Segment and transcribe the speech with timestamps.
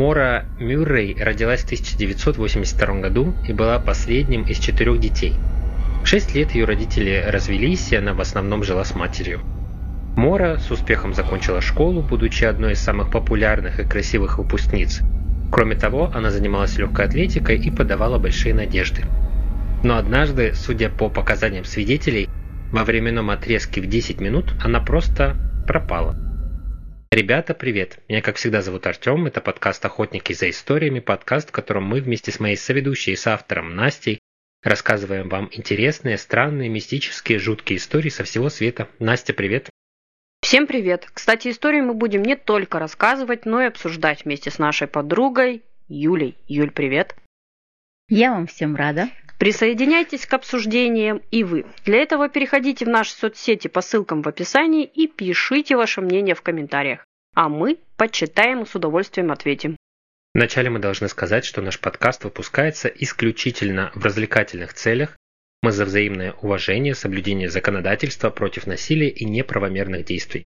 [0.00, 5.34] Мора Мюррей родилась в 1982 году и была последним из четырех детей.
[6.02, 9.40] В 6 лет ее родители развелись, и она в основном жила с матерью.
[10.16, 15.02] Мора с успехом закончила школу, будучи одной из самых популярных и красивых выпускниц.
[15.52, 19.02] Кроме того, она занималась легкой атлетикой и подавала большие надежды.
[19.84, 22.26] Но однажды, судя по показаниям свидетелей,
[22.72, 25.36] во временном отрезке в 10 минут она просто
[25.66, 26.29] пропала.
[27.12, 27.98] Ребята, привет!
[28.08, 29.26] Меня, как всегда, зовут Артем.
[29.26, 33.74] Это подкаст «Охотники за историями», подкаст, в котором мы вместе с моей соведущей и соавтором
[33.74, 34.20] Настей
[34.62, 38.86] рассказываем вам интересные, странные, мистические, жуткие истории со всего света.
[39.00, 39.70] Настя, привет!
[40.40, 41.08] Всем привет!
[41.12, 46.36] Кстати, истории мы будем не только рассказывать, но и обсуждать вместе с нашей подругой Юлей.
[46.46, 47.16] Юль, привет!
[48.08, 49.08] Я вам всем рада.
[49.40, 51.64] Присоединяйтесь к обсуждениям и вы.
[51.86, 56.42] Для этого переходите в наши соцсети по ссылкам в описании и пишите ваше мнение в
[56.42, 57.06] комментариях.
[57.34, 59.78] А мы почитаем и с удовольствием ответим.
[60.34, 65.16] Вначале мы должны сказать, что наш подкаст выпускается исключительно в развлекательных целях.
[65.62, 70.44] Мы за взаимное уважение, соблюдение законодательства против насилия и неправомерных действий.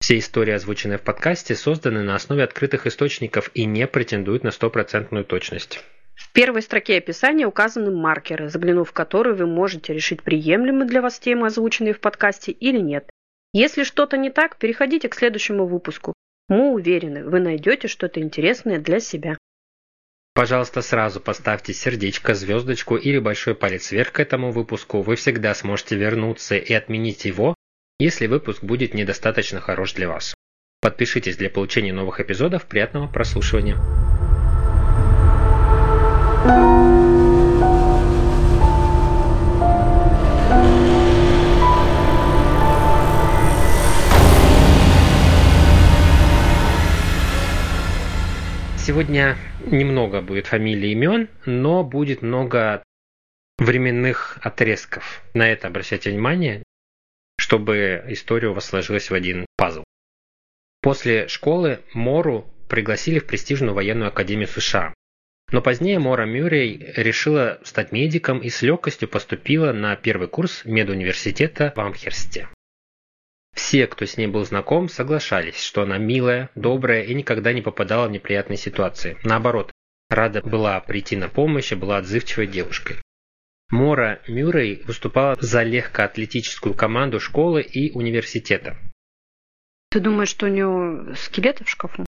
[0.00, 5.24] Все истории, озвученные в подкасте, созданы на основе открытых источников и не претендуют на стопроцентную
[5.24, 5.84] точность.
[6.14, 11.18] В первой строке описания указаны маркеры, заглянув в которые вы можете решить, приемлемы для вас
[11.18, 13.10] темы, озвученные в подкасте, или нет.
[13.52, 16.14] Если что-то не так, переходите к следующему выпуску.
[16.48, 19.36] Мы уверены, вы найдете что-то интересное для себя.
[20.34, 25.02] Пожалуйста, сразу поставьте сердечко, звездочку или большой палец вверх к этому выпуску.
[25.02, 27.54] Вы всегда сможете вернуться и отменить его,
[27.98, 30.34] если выпуск будет недостаточно хорош для вас.
[30.80, 32.64] Подпишитесь для получения новых эпизодов.
[32.66, 33.76] Приятного прослушивания.
[48.84, 52.82] Сегодня немного будет фамилий имен, но будет много
[53.56, 55.22] временных отрезков.
[55.34, 56.64] На это обращайте внимание,
[57.38, 59.84] чтобы история у вас сложилась в один пазл.
[60.80, 64.92] После школы Мору пригласили в престижную военную академию США.
[65.52, 71.72] Но позднее Мора Мюррей решила стать медиком и с легкостью поступила на первый курс медуниверситета
[71.76, 72.48] в Амхерсте.
[73.72, 78.06] Все, кто с ней был знаком, соглашались, что она милая, добрая и никогда не попадала
[78.06, 79.16] в неприятные ситуации.
[79.24, 79.72] Наоборот,
[80.10, 82.96] рада была прийти на помощь и была отзывчивой девушкой.
[83.70, 88.76] Мора Мюррей выступала за легкоатлетическую команду школы и университета.
[89.88, 92.04] Ты думаешь, что у нее скелеты в шкафу?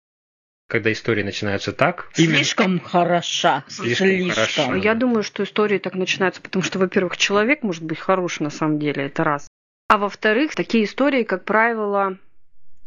[0.66, 2.08] когда истории начинаются так.
[2.14, 2.88] Слишком именно...
[2.88, 3.64] хороша.
[3.68, 4.34] Слишком, слишком.
[4.34, 4.74] Хорошо.
[4.76, 8.78] Я думаю, что истории так начинаются, потому что, во-первых, человек может быть хорош на самом
[8.78, 9.50] деле, это раз.
[9.90, 12.16] А во-вторых, такие истории, как правило,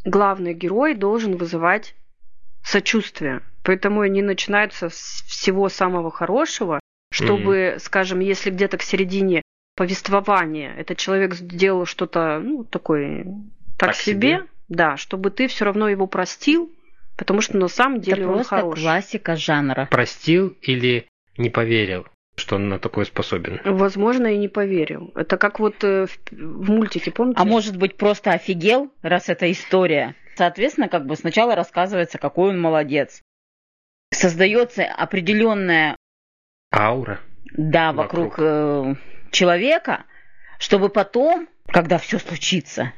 [0.06, 1.94] главный герой должен вызывать
[2.62, 3.42] сочувствие.
[3.62, 6.80] Поэтому они начинаются с всего самого хорошего,
[7.12, 7.78] чтобы, mm-hmm.
[7.80, 9.42] скажем, если где-то к середине
[9.76, 13.24] повествования этот человек сделал что-то, ну, такое,
[13.76, 16.74] так, так себе, себе, да, чтобы ты все равно его простил,
[17.16, 18.80] Потому что на самом деле Это он просто хорош.
[18.80, 19.86] классика жанра.
[19.90, 21.06] Простил или
[21.36, 22.06] не поверил,
[22.44, 23.58] что он на такое способен?
[23.64, 25.12] Возможно, и не поверил.
[25.14, 27.40] Это как вот э, в, в мультике, помните?
[27.40, 30.14] А может быть, просто офигел, раз это история.
[30.36, 33.22] Соответственно, как бы сначала рассказывается, какой он молодец.
[34.12, 35.96] Создается определенная
[36.70, 37.20] аура.
[37.56, 38.94] Да, вокруг, вокруг э,
[39.30, 40.04] человека,
[40.58, 42.92] чтобы потом, когда все случится,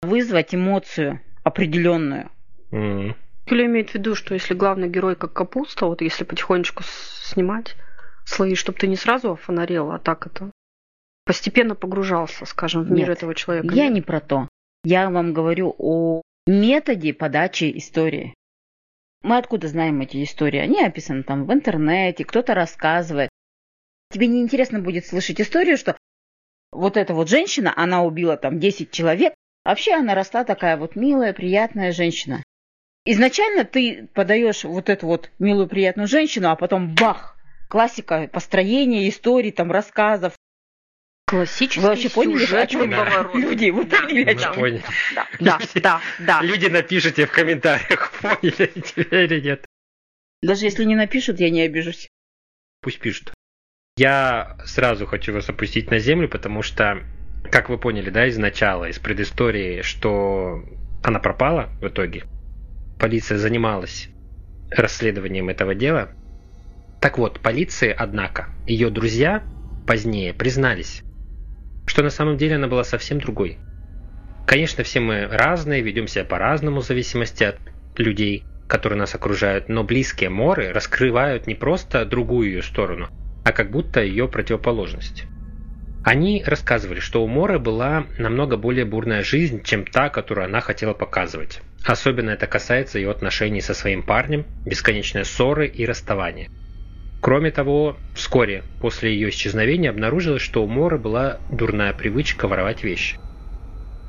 [0.00, 2.30] вызвать эмоцию определенную.
[2.72, 3.14] Mm.
[3.48, 7.76] Или имеет в виду, что если главный герой как капуста, вот если потихонечку снимать
[8.26, 10.50] слои, чтобы ты не сразу офонарел, а так это
[11.24, 13.74] постепенно погружался, скажем, в мир Нет, этого человека.
[13.74, 14.48] Я не про то.
[14.84, 18.34] Я вам говорю о методе подачи истории.
[19.22, 20.60] Мы откуда знаем эти истории?
[20.60, 23.30] Они описаны там в интернете, кто-то рассказывает.
[24.10, 25.96] Тебе не интересно будет слышать историю, что
[26.70, 29.34] вот эта вот женщина, она убила там 10 человек,
[29.64, 32.44] вообще она росла такая вот милая, приятная женщина.
[33.04, 37.35] Изначально ты подаешь вот эту вот милую, приятную женщину, а потом бах!
[37.68, 40.34] Классика построения историй, там, рассказов.
[41.26, 43.34] Классический Вы вообще поняли, о чем поворот.
[43.34, 44.54] Люди, вы поняли, о чем?
[44.54, 44.82] Поняли.
[45.14, 46.42] Да, да, да, да.
[46.42, 49.66] Люди напишите в комментариях, поняли тебя или нет.
[50.42, 52.08] Даже если не напишут, я не обижусь.
[52.80, 53.32] Пусть пишут.
[53.96, 57.02] Я сразу хочу вас опустить на землю, потому что,
[57.50, 60.62] как вы поняли, да, из начала, из предыстории, что
[61.02, 62.24] она пропала в итоге,
[63.00, 64.08] полиция занималась
[64.70, 66.10] расследованием этого дела.
[67.00, 69.44] Так вот, полиции, однако, ее друзья
[69.84, 71.02] позднее признались,
[71.86, 73.58] что на самом деле она была совсем другой.
[74.46, 77.58] Конечно, все мы разные, ведем себя по-разному в зависимости от
[77.96, 83.08] людей, которые нас окружают, но близкие Моры раскрывают не просто другую ее сторону,
[83.44, 85.26] а как будто ее противоположность.
[86.02, 90.94] Они рассказывали, что у Моры была намного более бурная жизнь, чем та, которую она хотела
[90.94, 91.60] показывать.
[91.84, 96.48] Особенно это касается ее отношений со своим парнем, бесконечные ссоры и расставания.
[97.26, 103.18] Кроме того, вскоре после ее исчезновения обнаружилось, что у Моры была дурная привычка воровать вещи.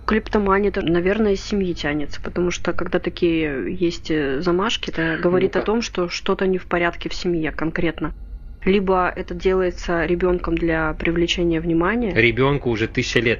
[0.05, 5.55] Клептомания, это, наверное, из семьи тянется, потому что когда такие есть э, замашки, это говорит
[5.55, 8.13] ну, о том, что что-то не в порядке в семье конкретно.
[8.63, 12.13] Либо это делается ребенком для привлечения внимания.
[12.13, 13.39] Ребенку уже тысяча лет.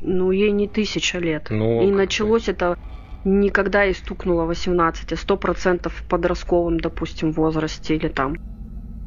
[0.00, 1.48] Ну, ей не тысяча лет.
[1.50, 2.78] Ну, и началось это
[3.26, 8.38] никогда и стукнуло 18, а 100% в подростковом, допустим, возрасте или там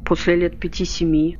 [0.04, 1.38] после лет 5-7.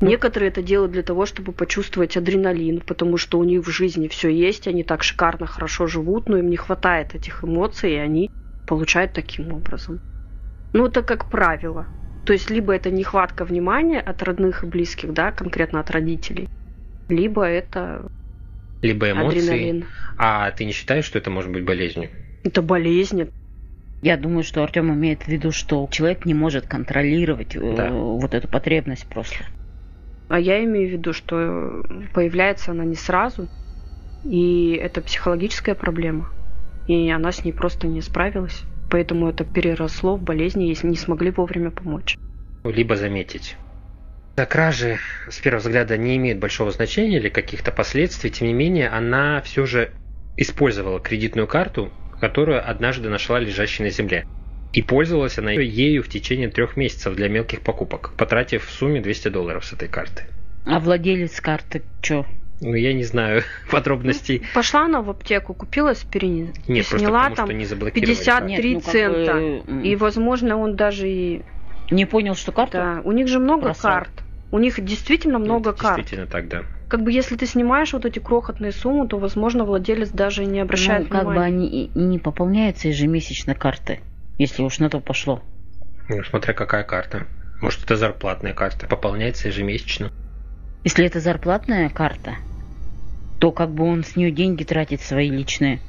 [0.00, 0.08] Ну.
[0.08, 4.28] Некоторые это делают для того, чтобы почувствовать адреналин, потому что у них в жизни все
[4.28, 8.30] есть, они так шикарно, хорошо живут, но им не хватает этих эмоций, и они
[8.66, 10.00] получают таким образом.
[10.72, 11.86] Ну, это как правило.
[12.24, 16.48] То есть либо это нехватка внимания от родных и близких, да, конкретно от родителей,
[17.08, 18.10] либо это
[18.80, 19.38] либо эмоции.
[19.38, 19.84] Адреналин.
[20.18, 22.10] А ты не считаешь, что это может быть болезнью?
[22.42, 23.30] Это болезнь.
[24.02, 27.90] Я думаю, что Артем имеет в виду, что человек не может контролировать э, да.
[27.90, 29.44] вот эту потребность просто.
[30.28, 33.48] А я имею в виду, что появляется она не сразу,
[34.24, 36.28] и это психологическая проблема.
[36.88, 38.64] И она с ней просто не справилась.
[38.90, 42.16] Поэтому это переросло в болезни, если не смогли вовремя помочь.
[42.64, 43.56] Либо заметить.
[44.36, 48.88] Да, кражи с первого взгляда не имеют большого значения или каких-то последствий, тем не менее,
[48.88, 49.92] она все же
[50.36, 54.26] использовала кредитную карту, которую однажды нашла лежащей на земле.
[54.72, 59.26] И пользовалась она ею в течение трех месяцев для мелких покупок, потратив в сумме 200
[59.26, 60.22] долларов с этой карты.
[60.64, 62.24] А владелец карты что?
[62.60, 63.42] Ну, я не знаю
[63.72, 64.42] подробностей.
[64.54, 66.52] Пошла она в аптеку, купила аспирин.
[66.68, 69.34] Нет, просто сняла потому, там что не 53 Нет, ну, цента.
[69.34, 69.82] Бы...
[69.82, 71.42] И, возможно, он даже и...
[71.90, 72.78] Не понял, что карта?
[72.78, 73.90] Да, у них же много Бросал.
[73.90, 74.12] карт.
[74.52, 75.96] У них действительно много Это карт.
[75.96, 76.62] Действительно так, да.
[76.92, 81.08] Как бы если ты снимаешь вот эти крохотные суммы, то, возможно, владелец даже не обращает
[81.08, 81.24] ну, внимания.
[81.24, 84.00] как бы они и не пополняются ежемесячно карты,
[84.36, 85.42] если уж на то пошло.
[86.10, 87.26] Ну, смотря какая карта.
[87.62, 90.12] Может, это зарплатная карта, пополняется ежемесячно.
[90.84, 92.34] Если это зарплатная карта,
[93.40, 95.80] то как бы он с нее деньги тратит свои личные.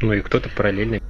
[0.00, 1.00] Ну и кто-то параллельно.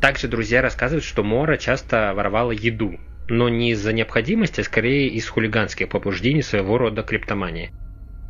[0.00, 2.98] Также друзья рассказывают, что Мора часто воровала еду,
[3.28, 7.70] но не из-за необходимости, а скорее из хулиганских побуждений своего рода криптомании.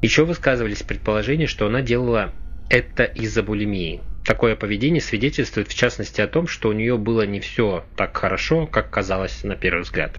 [0.02, 2.32] Еще высказывались предположения, что она делала
[2.68, 4.00] это из-за булимии.
[4.24, 8.66] Такое поведение свидетельствует в частности о том, что у нее было не все так хорошо,
[8.66, 10.16] как казалось на первый взгляд.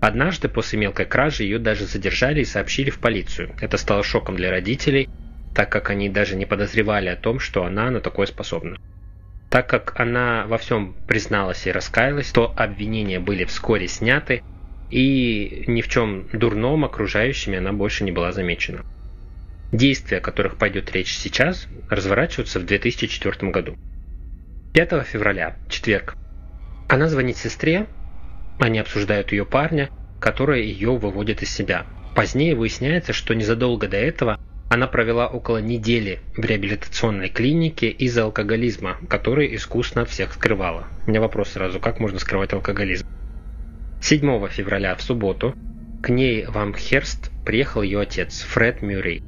[0.00, 3.54] Однажды после мелкой кражи ее даже задержали и сообщили в полицию.
[3.60, 5.10] Это стало шоком для родителей,
[5.54, 8.78] так как они даже не подозревали о том, что она на такое способна.
[9.50, 14.42] Так как она во всем призналась и раскаялась, то обвинения были вскоре сняты,
[14.90, 18.84] и ни в чем дурном окружающими она больше не была замечена.
[19.72, 23.78] Действия, о которых пойдет речь сейчас, разворачиваются в 2004 году.
[24.74, 26.14] 5 февраля, четверг.
[26.88, 27.86] Она звонит сестре,
[28.60, 29.88] они обсуждают ее парня,
[30.20, 31.86] который ее выводит из себя.
[32.14, 34.38] Позднее выясняется, что незадолго до этого
[34.68, 40.86] она провела около недели в реабилитационной клинике из-за алкоголизма, который искусно всех скрывала.
[41.06, 43.06] У меня вопрос сразу, как можно скрывать алкоголизм?
[44.02, 45.54] 7 февраля в субботу
[46.02, 49.22] к ней в Амхерст приехал ее отец Фред Мюррей.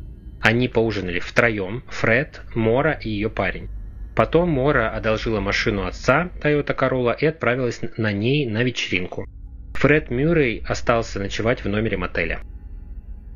[0.44, 3.70] Они поужинали втроем, Фред, Мора и ее парень.
[4.14, 9.26] Потом Мора одолжила машину отца Toyota Corolla и отправилась на ней на вечеринку.
[9.72, 12.40] Фред Мюррей остался ночевать в номере мотеля.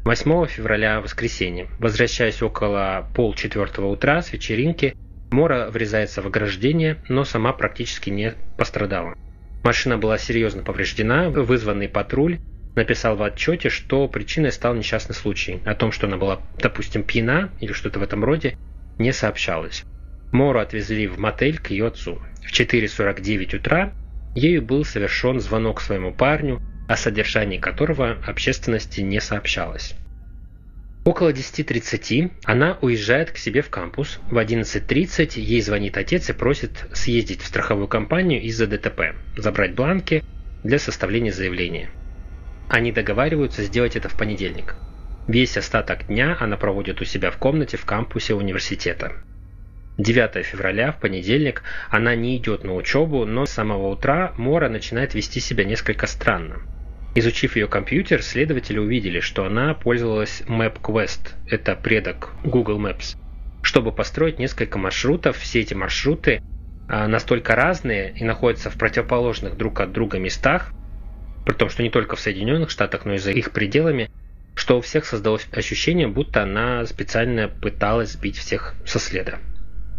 [0.04, 1.68] 8 февраля, воскресенье.
[1.78, 4.94] Возвращаясь около полчетвертого утра с вечеринки,
[5.30, 9.14] Мора врезается в ограждение, но сама практически не пострадала.
[9.64, 12.38] Машина была серьезно повреждена, вызванный патруль
[12.74, 15.60] написал в отчете, что причиной стал несчастный случай.
[15.64, 18.56] О том, что она была, допустим, пьяна или что-то в этом роде,
[18.98, 19.84] не сообщалось.
[20.32, 22.20] Мору отвезли в мотель к ее отцу.
[22.44, 23.92] В 4.49 утра
[24.34, 29.94] ею был совершен звонок своему парню, о содержании которого общественности не сообщалось.
[31.04, 34.20] Около 10.30 она уезжает к себе в кампус.
[34.30, 40.22] В 11.30 ей звонит отец и просит съездить в страховую компанию из-за ДТП, забрать бланки
[40.64, 41.90] для составления заявления.
[42.68, 44.74] Они договариваются сделать это в понедельник.
[45.26, 49.12] Весь остаток дня она проводит у себя в комнате в кампусе университета.
[49.98, 55.14] 9 февраля, в понедельник, она не идет на учебу, но с самого утра Мора начинает
[55.14, 56.62] вести себя несколько странно.
[57.14, 63.16] Изучив ее компьютер, следователи увидели, что она пользовалась MapQuest, это предок Google Maps,
[63.62, 65.36] чтобы построить несколько маршрутов.
[65.38, 66.42] Все эти маршруты
[66.88, 70.72] а, настолько разные и находятся в противоположных друг от друга местах,
[71.48, 74.10] при том, что не только в Соединенных Штатах, но и за их пределами,
[74.54, 79.38] что у всех создалось ощущение, будто она специально пыталась сбить всех со следа.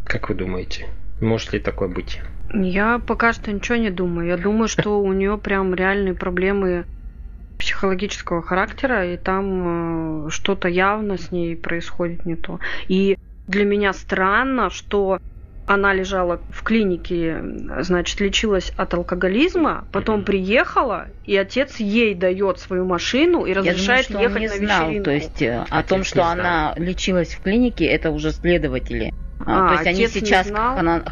[0.06, 0.86] Как вы думаете,
[1.20, 2.22] может ли такое быть?
[2.54, 4.28] Я пока что ничего не думаю.
[4.28, 6.86] Я думаю, что у нее прям реальные проблемы
[7.58, 12.60] психологического характера, и там э, что-то явно с ней происходит не то.
[12.88, 13.16] И
[13.48, 15.18] для меня странно, что
[15.70, 17.44] она лежала в клинике,
[17.82, 24.14] значит, лечилась от алкоголизма, потом приехала, и отец ей дает свою машину и разрешает Я
[24.16, 25.04] думаю, ехать он не на знал, вечеринку.
[25.06, 29.14] то есть э, о Отец том, что она лечилась в клинике, это уже следователи.
[29.46, 30.48] А, то есть они сейчас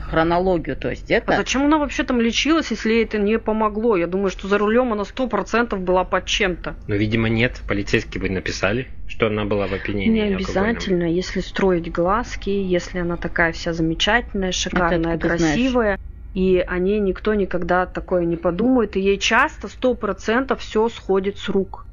[0.09, 3.95] хронологию, то есть А это зачем она вообще там лечилась, если ей это не помогло?
[3.95, 6.75] Я думаю, что за рулем она сто процентов была под чем-то.
[6.87, 7.61] Но, видимо, нет.
[7.67, 13.15] Полицейские бы написали, что она была в опьянении Не обязательно, если строить глазки, если она
[13.15, 15.97] такая вся замечательная, шикарная, откуда красивая,
[16.33, 21.37] и о ней никто никогда такое не подумает, и ей часто сто процентов все сходит
[21.37, 21.87] с рук.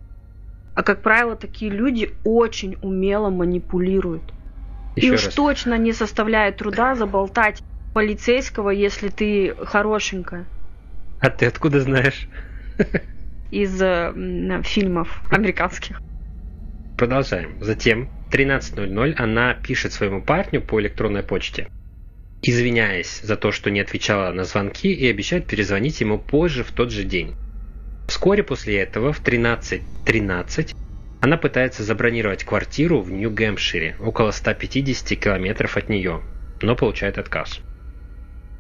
[0.75, 4.34] А как правило, такие люди очень умело манипулируют.
[4.97, 5.35] Еще и уж раз.
[5.35, 10.47] точно не составляет труда заболтать полицейского, если ты хорошенькая.
[11.21, 12.29] А ты откуда знаешь?
[13.51, 14.13] Из э,
[14.65, 16.01] фильмов американских.
[16.97, 17.57] Продолжаем.
[17.61, 21.69] Затем в 13.00 она пишет своему парню по электронной почте,
[22.43, 26.91] извиняясь за то, что не отвечала на звонки и обещает перезвонить ему позже в тот
[26.91, 27.35] же день.
[28.09, 30.75] Вскоре после этого в 13.13
[31.25, 36.21] она пытается забронировать квартиру в Нью-Гэмпшире, около 150 километров от нее,
[36.61, 37.61] но получает отказ.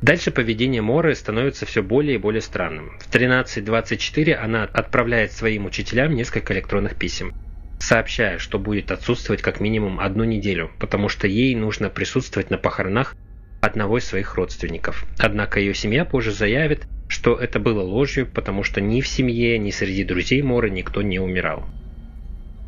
[0.00, 2.98] Дальше поведение Моры становится все более и более странным.
[3.00, 7.34] В 13.24 она отправляет своим учителям несколько электронных писем
[7.80, 13.14] сообщая, что будет отсутствовать как минимум одну неделю, потому что ей нужно присутствовать на похоронах
[13.60, 15.04] одного из своих родственников.
[15.18, 19.70] Однако ее семья позже заявит, что это было ложью, потому что ни в семье, ни
[19.70, 21.66] среди друзей Моры никто не умирал.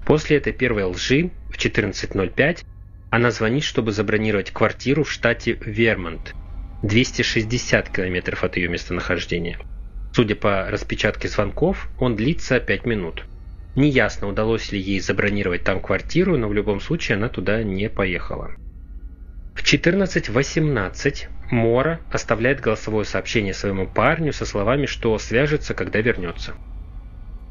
[0.07, 2.65] После этой первой лжи в 14.05
[3.11, 6.33] она звонит, чтобы забронировать квартиру в штате Вермонт,
[6.85, 9.59] 260 километров от ее местонахождения.
[10.13, 13.25] Судя по распечатке звонков, он длится 5 минут.
[13.75, 18.53] Неясно, удалось ли ей забронировать там квартиру, но в любом случае она туда не поехала.
[19.57, 26.55] В 14.18 Мора оставляет голосовое сообщение своему парню со словами, что свяжется, когда вернется.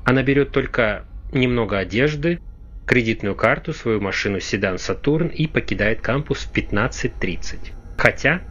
[0.06, 2.40] Она берет только немного одежды,
[2.86, 7.72] кредитную карту, свою машину седан Сатурн и покидает кампус в 15.30.
[7.98, 8.42] Хотя,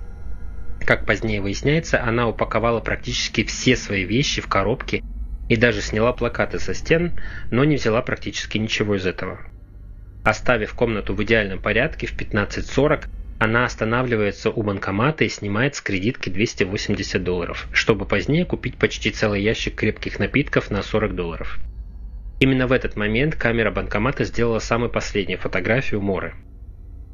[0.81, 5.05] как позднее выясняется, она упаковала практически все свои вещи в коробки
[5.49, 7.19] и даже сняла плакаты со стен,
[7.51, 9.41] но не взяла практически ничего из этого.
[10.25, 16.31] Оставив комнату в идеальном порядке, в 15.40 она останавливается у банкомата и снимает с кредитки
[16.31, 21.59] 280 долларов, чтобы позднее купить почти целый ящик крепких напитков на 40 долларов.
[22.41, 26.35] Именно в этот момент камера банкомата сделала самую последнюю фотографию Моры.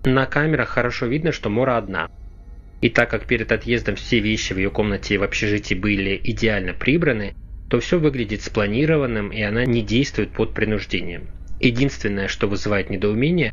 [0.05, 2.09] На камерах хорошо видно, что Мора одна.
[2.81, 6.73] И так как перед отъездом все вещи в ее комнате и в общежитии были идеально
[6.73, 7.35] прибраны,
[7.69, 11.29] то все выглядит спланированным и она не действует под принуждением.
[11.61, 13.53] Единственное, что вызывает недоумение,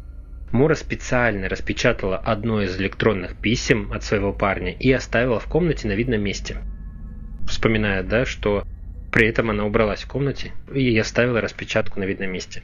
[0.54, 5.92] Мора специально распечатала одно из электронных писем от своего парня и оставила в комнате на
[5.92, 6.58] видном месте.
[7.46, 8.64] Вспоминая, да, что
[9.12, 12.64] при этом она убралась в комнате и оставила распечатку на видном месте.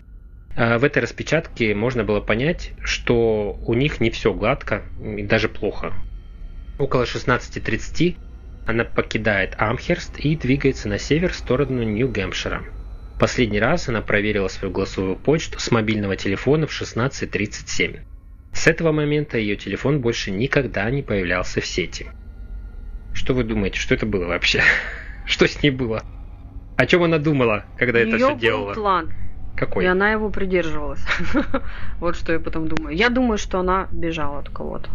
[0.56, 5.50] А в этой распечатке можно было понять, что у них не все гладко и даже
[5.50, 5.94] плохо.
[6.78, 8.18] Около 16.30
[8.66, 12.64] она покидает Амхерст и двигается на север в сторону Нью-Гэмпшира.
[13.20, 18.00] Последний раз она проверила свою голосовую почту с мобильного телефона в 16.37.
[18.54, 22.08] С этого момента ее телефон больше никогда не появлялся в сети.
[23.14, 24.62] Что вы думаете, что это было вообще?
[25.26, 26.04] Что с ней было?
[26.76, 28.74] О чем она думала, когда это все был делала?
[28.74, 29.10] план,
[29.56, 29.84] Какой?
[29.84, 31.04] и она его придерживалась.
[32.00, 32.96] Вот что я потом думаю.
[32.96, 34.90] Я думаю, что она бежала от кого-то.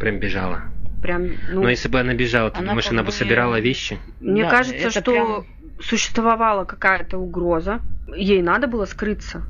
[0.00, 0.62] Прям бежала.
[1.00, 3.98] Прям, ну, Но если бы она бежала, ты Она думаешь, она бы собирала вещи?
[4.20, 5.46] мне Да, кажется, что прям-
[5.80, 7.80] существовала какая-то угроза.
[8.14, 9.42] Ей надо было скрыться.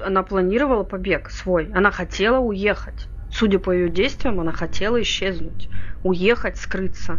[0.00, 1.70] Она планировала побег свой.
[1.72, 3.08] Она хотела уехать.
[3.30, 5.68] Судя по ее действиям, она хотела исчезнуть.
[6.02, 7.18] Уехать, скрыться.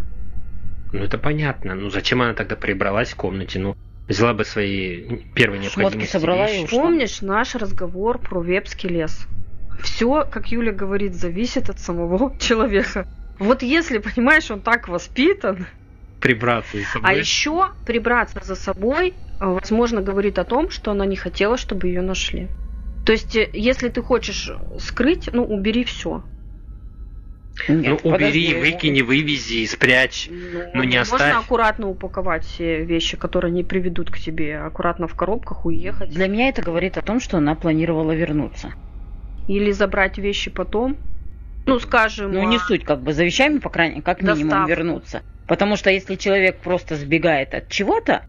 [0.93, 1.75] Ну это понятно.
[1.75, 3.59] Ну зачем она тогда прибралась в комнате?
[3.59, 3.75] Ну
[4.07, 6.81] взяла бы свои первые Шмотки необходимости собрала и ушла.
[6.81, 9.27] Помнишь наш разговор про Вепский лес?
[9.81, 13.05] Все, как Юля говорит, зависит от самого человека.
[13.39, 15.67] Вот если, понимаешь, он так воспитан,
[16.19, 17.09] Прибраться за собой.
[17.09, 22.01] а еще прибраться за собой, возможно, говорит о том, что она не хотела, чтобы ее
[22.01, 22.47] нашли.
[23.05, 26.23] То есть, э, если ты хочешь скрыть, ну, убери все.
[27.67, 28.53] Ну, убери, подожди.
[28.55, 30.29] выкини, вывези, спрячь.
[30.73, 31.21] Ну, не оставь.
[31.21, 36.09] Можно аккуратно упаковать все вещи, которые не приведут к тебе, аккуратно в коробках уехать.
[36.09, 38.73] Для меня это говорит о том, что она планировала вернуться.
[39.47, 40.97] Или забрать вещи потом.
[41.65, 42.31] Ну, скажем...
[42.31, 44.69] Ну, не а, суть, как бы за вещами, по крайней мере, как минимум Доставку.
[44.69, 45.21] вернуться.
[45.47, 48.23] Потому что если человек просто сбегает от чего-то,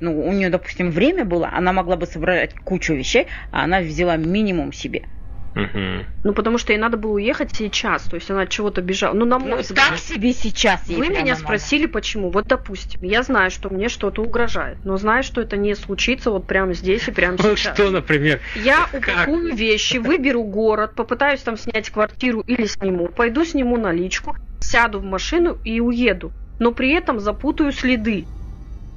[0.00, 4.16] ну, у нее, допустим, время было, она могла бы собрать кучу вещей, а она взяла
[4.16, 5.04] минимум себе.
[5.54, 6.06] Мгм.
[6.22, 8.04] Ну, потому что ей надо было уехать сейчас.
[8.04, 9.14] То есть она от чего-то бежала.
[9.14, 9.88] Ну, на мой Ну, взгляд.
[9.90, 10.86] так себе сейчас.
[10.88, 11.40] ей Вы меня надо.
[11.40, 12.30] спросили, почему.
[12.30, 16.46] Вот, допустим, я знаю, что мне что-то угрожает, но знаю, что это не случится вот
[16.46, 17.74] прямо здесь и прямо сейчас.
[17.74, 18.40] что, например?
[18.54, 19.02] Я Как?
[19.28, 25.04] упакую вещи, выберу город, попытаюсь там снять квартиру или сниму, пойду сниму наличку, сяду в
[25.04, 28.26] машину и уеду, но при этом запутаю следы.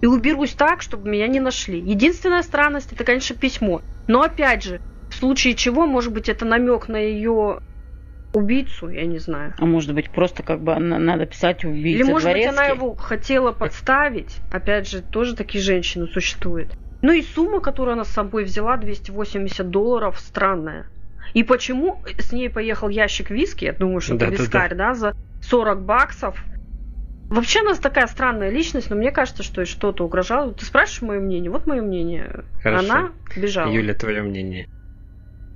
[0.01, 1.79] И уберусь так, чтобы меня не нашли.
[1.79, 3.81] Единственная странность это, конечно, письмо.
[4.07, 4.81] Но опять же,
[5.24, 7.60] случае чего, может быть, это намек на ее
[8.34, 9.53] убийцу, я не знаю.
[9.58, 12.75] А может быть, просто как бы она- надо писать убийце Или, может быть, она Дворецкий?
[12.75, 14.42] его хотела подставить.
[14.50, 16.74] Опять же, тоже такие женщины существуют.
[17.01, 20.88] Ну и сумма, которую она с собой взяла, 280 долларов, странная.
[21.34, 24.44] И почему с ней поехал ящик виски, я думаю, что это Да-да-да.
[24.44, 26.44] вискарь, да, за 40 баксов.
[27.30, 30.53] Вообще у нас такая странная личность, но мне кажется, что ей что-то угрожало.
[30.53, 31.50] Ты спрашиваешь мое мнение?
[31.50, 32.44] Вот мое мнение.
[32.62, 32.86] Хорошо.
[32.94, 33.72] Она бежала.
[33.72, 34.68] Юля, твое мнение.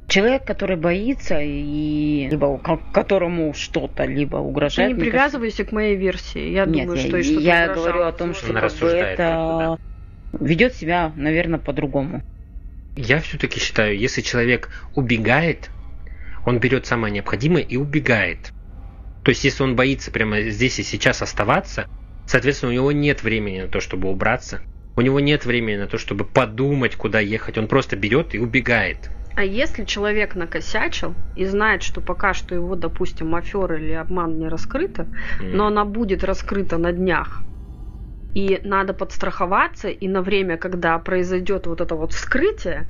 [0.07, 4.89] Человек, который боится и либо ко- которому что-то либо Ты угрожает.
[4.89, 6.49] не мне привязывайся к моей версии.
[6.51, 7.75] Я Нет, думаю, я, что ей что-то я угрожало.
[7.75, 9.77] говорю о том, что Она как бы рассуждает это
[10.39, 12.21] ведет себя, наверное, по-другому.
[12.95, 15.71] Я все-таки считаю, если человек убегает,
[16.45, 18.49] он берет самое необходимое и убегает.
[19.23, 21.85] То есть, если он боится прямо здесь и сейчас оставаться,
[22.25, 24.61] соответственно, у него нет времени на то, чтобы убраться.
[24.95, 27.57] У него нет времени на то, чтобы подумать, куда ехать.
[27.57, 29.11] Он просто берет и убегает.
[29.37, 34.47] А если человек накосячил и знает, что пока что его, допустим, афера или обман не
[34.47, 35.05] раскрыта,
[35.39, 35.55] М.
[35.55, 37.43] но она будет раскрыта на днях,
[38.33, 42.87] и надо подстраховаться, и на время, когда произойдет вот это вот вскрытие,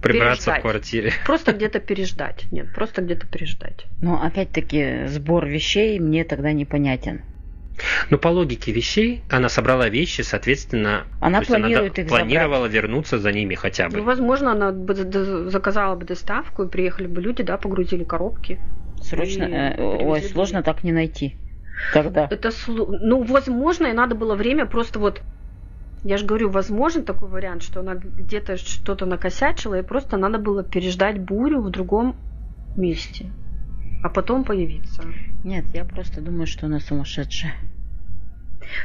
[0.00, 0.60] Прибраться переждать.
[0.60, 1.12] в квартире.
[1.26, 2.46] просто где-то переждать.
[2.50, 3.86] Нет, просто где-то переждать.
[4.00, 7.22] Но опять-таки сбор вещей мне тогда непонятен.
[8.10, 13.18] Но по логике вещей, она собрала вещи, соответственно, Она она планирует до- их планировала вернуться
[13.18, 13.98] за ними хотя бы.
[13.98, 14.94] Ну, возможно, она бы
[15.50, 18.60] заказала бы доставку, и приехали бы люди, да, погрузили коробки.
[19.00, 19.44] Срочно.
[19.44, 21.36] И э, ой, сложно так не найти.
[21.92, 22.26] Тогда.
[22.30, 25.22] Это, ну, возможно, и надо было время просто вот
[26.02, 30.62] я же говорю, возможен такой вариант, что она где-то что-то накосячила, и просто надо было
[30.62, 32.16] переждать бурю в другом
[32.76, 33.32] месте,
[34.02, 35.02] а потом появиться.
[35.44, 37.54] Нет, я просто думаю, что она сумасшедшая.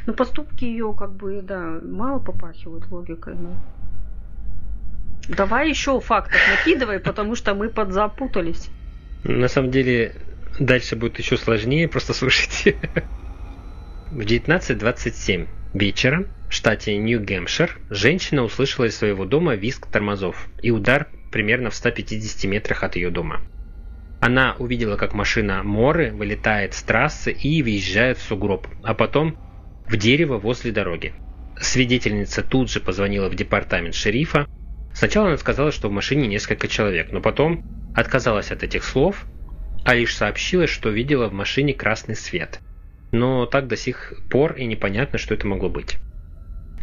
[0.05, 3.35] Но поступки ее, как бы, да, мало попахивают логикой.
[3.35, 3.55] но-
[5.27, 8.69] Давай еще фактов накидывай, потому что мы подзапутались.
[9.23, 10.15] На самом деле,
[10.59, 12.75] дальше будет еще сложнее, просто слушайте.
[14.11, 21.07] В 19.27 вечера в штате Нью-Гэмпшир женщина услышала из своего дома визг тормозов и удар
[21.31, 23.39] примерно в 150 метрах от ее дома.
[24.21, 29.35] Она увидела, как машина Моры вылетает с трассы и въезжает в сугроб, а потом
[29.87, 31.13] в дерево возле дороги.
[31.59, 34.45] Свидетельница тут же позвонила в департамент шерифа.
[34.93, 37.63] Сначала она сказала, что в машине несколько человек, но потом
[37.95, 39.25] отказалась от этих слов,
[39.85, 42.59] а лишь сообщила, что видела в машине красный свет.
[43.11, 45.97] Но так до сих пор и непонятно, что это могло быть.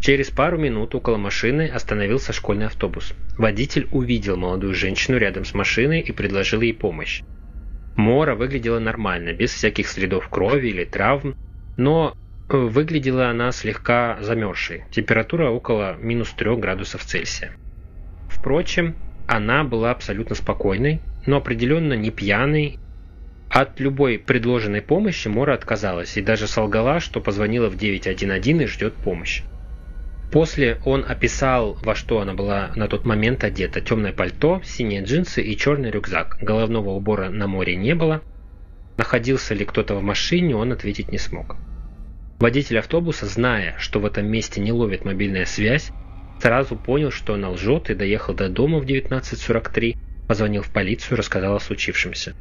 [0.00, 3.14] Через пару минут около машины остановился школьный автобус.
[3.36, 7.22] Водитель увидел молодую женщину рядом с машиной и предложил ей помощь.
[7.96, 11.34] Мора выглядела нормально, без всяких следов крови или травм,
[11.76, 12.16] но
[12.48, 14.84] э, выглядела она слегка замерзшей.
[14.92, 17.52] Температура около минус 3 градусов Цельсия.
[18.28, 18.94] Впрочем,
[19.26, 22.78] она была абсолютно спокойной, но определенно не пьяной.
[23.50, 28.94] От любой предложенной помощи Мора отказалась и даже солгала, что позвонила в 911 и ждет
[28.94, 29.42] помощи.
[30.30, 33.80] После он описал, во что она была на тот момент одета.
[33.80, 36.38] Темное пальто, синие джинсы и черный рюкзак.
[36.42, 38.22] Головного убора на море не было.
[38.98, 41.56] Находился ли кто-то в машине, он ответить не смог.
[42.38, 45.90] Водитель автобуса, зная, что в этом месте не ловит мобильная связь,
[46.42, 49.96] сразу понял, что она лжет и доехал до дома в 19.43,
[50.28, 52.34] позвонил в полицию рассказал о случившемся.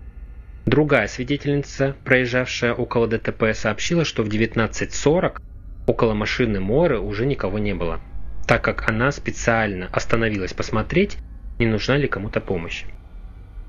[0.65, 5.41] Другая свидетельница, проезжавшая около ДТП, сообщила, что в 19.40
[5.87, 7.99] около машины Моры уже никого не было,
[8.45, 11.17] так как она специально остановилась посмотреть,
[11.57, 12.83] не нужна ли кому-то помощь.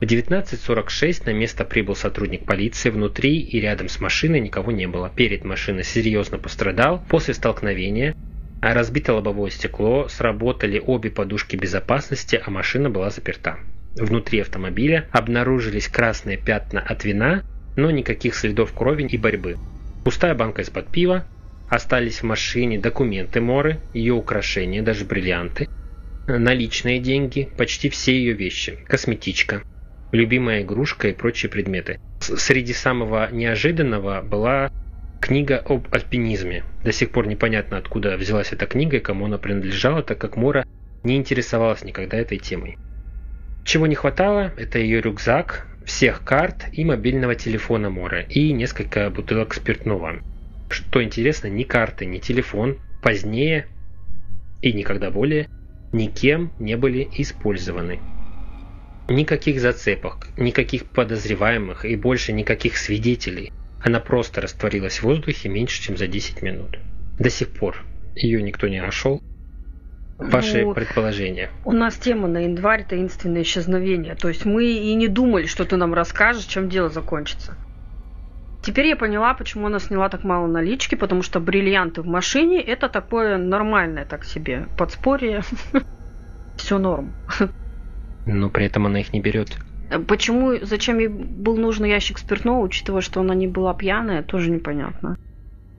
[0.00, 5.10] В 19.46 на место прибыл сотрудник полиции, внутри и рядом с машиной никого не было.
[5.10, 8.14] Перед машиной серьезно пострадал после столкновения,
[8.60, 13.58] а разбито лобовое стекло, сработали обе подушки безопасности, а машина была заперта.
[13.96, 17.42] Внутри автомобиля обнаружились красные пятна от вина,
[17.76, 19.56] но никаких следов крови и борьбы.
[20.04, 21.24] Пустая банка из-под пива,
[21.68, 25.68] остались в машине документы Моры, ее украшения, даже бриллианты,
[26.26, 29.62] наличные деньги, почти все ее вещи, косметичка,
[30.12, 32.00] любимая игрушка и прочие предметы.
[32.20, 34.70] Среди самого неожиданного была
[35.20, 36.64] книга об альпинизме.
[36.84, 40.64] До сих пор непонятно, откуда взялась эта книга и кому она принадлежала, так как Мора
[41.02, 42.78] не интересовалась никогда этой темой.
[43.64, 49.54] Чего не хватало, это ее рюкзак, всех карт и мобильного телефона Мора и несколько бутылок
[49.54, 50.20] спиртного.
[50.68, 53.66] Что интересно, ни карты, ни телефон позднее
[54.60, 55.48] и никогда более
[55.92, 58.00] никем не были использованы.
[59.08, 63.52] Никаких зацепок, никаких подозреваемых и больше никаких свидетелей.
[63.82, 66.78] Она просто растворилась в воздухе меньше, чем за 10 минут.
[67.18, 69.22] До сих пор ее никто не нашел,
[70.18, 71.48] Ваши ну, предположения.
[71.64, 74.16] У нас тема на январь таинственное исчезновение.
[74.16, 77.56] То есть мы и не думали, что ты нам расскажешь, чем дело закончится.
[78.68, 82.90] Теперь я поняла, почему она сняла так мало налички, потому что бриллианты в машине это
[82.90, 85.40] такое нормальное так себе подспорье.
[86.56, 87.14] Все норм.
[88.26, 89.56] Но при этом она их не берет.
[90.06, 95.16] Почему, зачем ей был нужен ящик спиртного, учитывая, что она не была пьяная, тоже непонятно.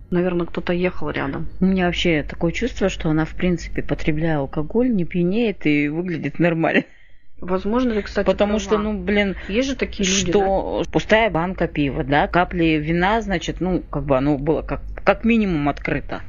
[0.10, 1.48] Наверное, кто-то ехал рядом.
[1.60, 6.40] У меня вообще такое чувство, что она, в принципе, потребляя алкоголь, не пьянеет и выглядит
[6.40, 6.86] нормально.
[7.42, 8.60] Возможно, ты, кстати, Потому права.
[8.60, 10.92] что, ну, блин, есть же такие люди, что да?
[10.92, 15.70] пустая банка пива, да, капли вина, значит, ну, как бы оно было как, как минимум
[15.70, 16.22] открыто.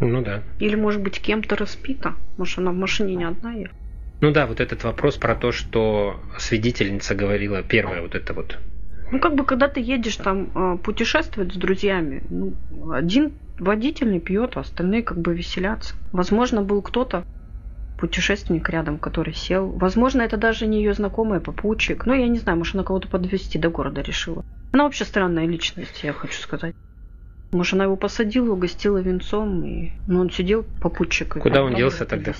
[0.00, 0.42] Ну да.
[0.58, 2.14] Или, может быть, кем-то распита.
[2.38, 3.78] Может, она в машине не одна ехала.
[4.20, 8.58] Ну да, вот этот вопрос про то, что свидетельница говорила, первая вот это вот
[9.10, 12.54] ну, как бы, когда ты едешь там а, путешествовать с друзьями, ну,
[12.92, 15.94] один водитель не пьет, а остальные как бы веселятся.
[16.12, 17.24] Возможно, был кто-то,
[18.00, 19.68] путешественник рядом, который сел.
[19.68, 22.06] Возможно, это даже не ее знакомый попутчик.
[22.06, 24.44] Ну, я не знаю, может, она кого-то подвести до города решила.
[24.72, 26.74] Она вообще странная личность, я хочу сказать.
[27.52, 31.38] Может, она его посадила, угостила венцом, и ну, он сидел попутчик.
[31.40, 32.32] Куда он делся тогда?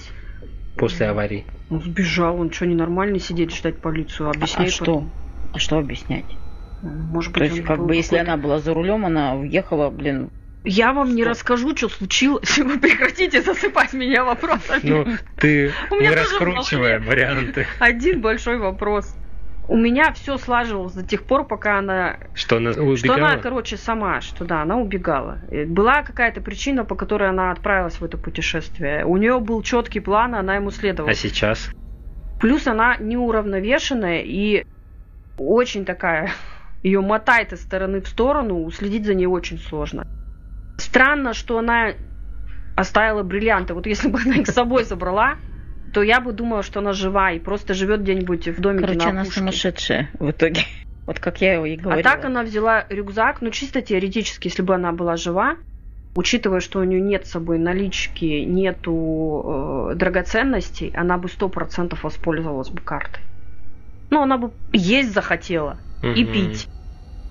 [0.77, 1.45] После аварии?
[1.69, 4.31] Он сбежал, он что, ненормальный сидеть ждать полицию?
[4.31, 5.05] Объясняй а, а что?
[5.53, 6.25] А что объяснять?
[6.83, 10.31] Может быть, То есть, как бы, если она была за рулем, она уехала, блин,
[10.65, 12.59] я вам не расскажу, что случилось.
[12.59, 14.81] Вы прекратите засыпать меня вопросами.
[14.83, 17.67] Ну, ты не раскручивая варианты.
[17.79, 19.15] Один большой вопрос.
[19.69, 22.17] У меня все слаживалось до тех пор, пока она...
[22.35, 22.97] Что она убегала?
[22.97, 25.39] Что она, короче, сама, что да, она убегала.
[25.67, 29.05] Была какая-то причина, по которой она отправилась в это путешествие.
[29.05, 31.13] У нее был четкий план, она ему следовала.
[31.13, 31.71] А сейчас?
[32.41, 34.67] Плюс она неуравновешенная и
[35.39, 36.33] очень такая
[36.83, 40.07] ее мотает из стороны в сторону, уследить за ней очень сложно.
[40.91, 41.93] Странно, что она
[42.75, 43.75] оставила бриллианты.
[43.75, 45.37] Вот если бы она их с собой забрала,
[45.93, 49.11] то я бы думала, что она жива и просто живет где-нибудь в домике Короче, на
[49.11, 50.63] она сумасшедшая в итоге.
[51.07, 52.09] Вот как я его и говорила.
[52.09, 55.57] А так она взяла рюкзак, ну чисто теоретически, если бы она была жива,
[56.15, 62.05] учитывая, что у нее нет с собой налички, нету э, драгоценностей, она бы сто процентов
[62.05, 63.23] воспользовалась бы картой.
[64.11, 66.13] Ну, она бы есть захотела угу.
[66.13, 66.69] и пить.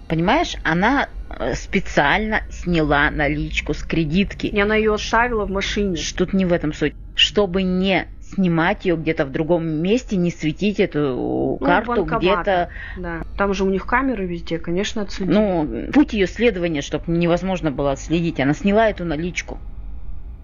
[0.09, 1.07] Понимаешь, она
[1.55, 4.47] специально сняла наличку с кредитки.
[4.47, 5.97] И она ее оставила в машине.
[6.15, 6.93] Тут не в этом суть.
[7.15, 12.69] Чтобы не снимать ее где-то в другом месте, не светить эту ну, карту где-то.
[12.97, 13.21] Да.
[13.37, 15.33] Там же у них камеры везде, конечно, отследить.
[15.33, 18.39] Ну, путь ее следования, чтобы невозможно было отследить.
[18.39, 19.57] Она сняла эту наличку.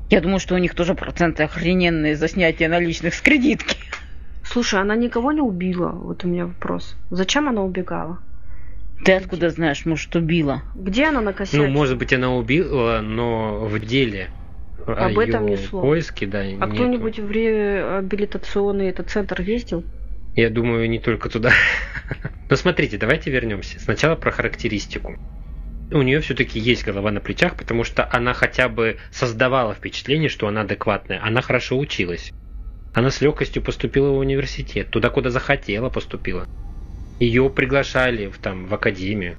[0.10, 3.78] Я думаю, что у них тоже проценты охрененные за снятие наличных с кредитки.
[4.44, 5.90] Слушай, она никого не убила?
[5.90, 6.96] Вот у меня вопрос.
[7.10, 8.20] Зачем она убегала?
[9.04, 10.64] Ты откуда знаешь, может, убила?
[10.74, 11.66] Где она накосячила?
[11.66, 14.30] Ну, может быть, она убила, но в деле
[14.86, 15.84] об этом ни слова.
[15.84, 19.84] поиске, да, А кто-нибудь в реабилитационный этот центр ездил?
[20.36, 21.52] Я думаю, не только туда.
[22.50, 23.80] Но смотрите, давайте вернемся.
[23.80, 25.18] Сначала про характеристику.
[25.92, 30.48] У нее все-таки есть голова на плечах, потому что она хотя бы создавала впечатление, что
[30.48, 31.24] она адекватная.
[31.24, 32.32] Она хорошо училась.
[32.94, 36.46] Она с легкостью поступила в университет, туда, куда захотела поступила.
[37.20, 39.38] Ее приглашали в, там, в академию.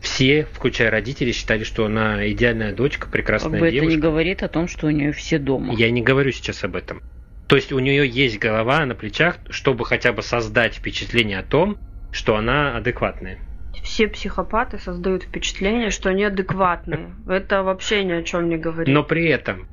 [0.00, 3.86] Все, включая родителей, считали, что она идеальная дочка, прекрасная как бы девушка.
[3.86, 5.74] Это не говорит о том, что у нее все дома.
[5.74, 7.02] Я не говорю сейчас об этом.
[7.48, 11.78] То есть у нее есть голова на плечах, чтобы хотя бы создать впечатление о том,
[12.12, 13.38] что она адекватная.
[13.82, 17.14] Все психопаты создают впечатление, что они адекватные.
[17.28, 18.92] Это вообще ни о чем не говорит.
[18.92, 19.68] Но при этом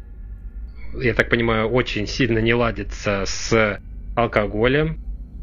[0.93, 3.79] я так понимаю, очень сильно не ладится с
[4.15, 4.99] алкоголем,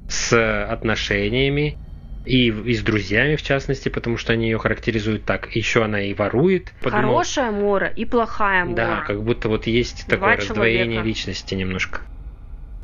[0.09, 1.79] с отношениями
[2.25, 5.55] и, и с друзьями, в частности, потому что они ее характеризуют так.
[5.55, 6.75] Еще она и ворует.
[6.83, 8.77] Подумал, Хорошая Мора и плохая Мора.
[8.77, 10.49] Да, как будто вот есть Два такое человека.
[10.49, 12.01] раздвоение личности немножко.